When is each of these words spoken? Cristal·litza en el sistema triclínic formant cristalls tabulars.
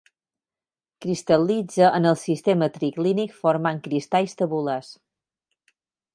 Cristal·litza 1.05 1.91
en 1.97 2.09
el 2.13 2.17
sistema 2.21 2.71
triclínic 2.79 3.37
formant 3.43 3.83
cristalls 3.91 4.35
tabulars. 4.43 4.93